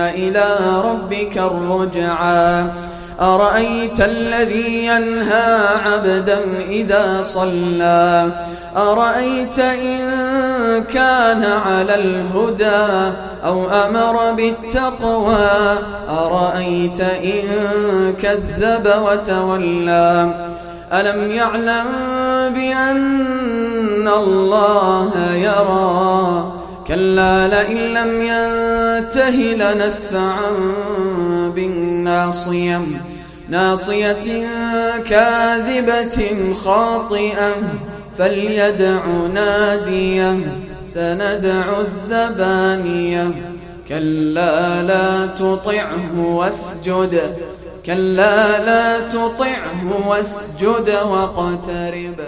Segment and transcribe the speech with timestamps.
[0.00, 2.64] إلى ربك الرجعى
[3.20, 8.30] أرأيت الذي ينهى عبدا إذا صلى؟
[8.76, 10.00] أرأيت إن
[10.84, 15.78] كان على الهدى أو أمر بالتقوى؟
[16.08, 17.42] أرأيت إن
[18.22, 20.34] كذب وتولى؟
[20.92, 21.86] ألم يعلم
[22.54, 26.19] بأن الله يرى؟
[26.90, 30.50] كلا لئن لم ينته لنسفعا
[31.54, 32.80] بالناصية
[33.48, 34.46] ناصية
[35.08, 37.52] كاذبة خاطئة
[38.18, 40.38] فليدع نادية
[40.82, 43.30] سندع الزبانية.
[43.88, 47.20] كلا لا تطعه واسجد
[47.86, 52.20] كلا لا تطعه واسجد واقترب.